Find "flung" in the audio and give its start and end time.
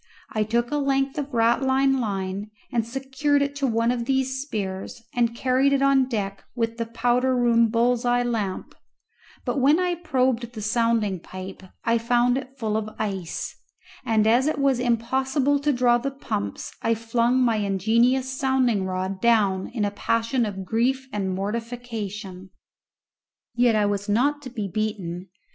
16.95-17.39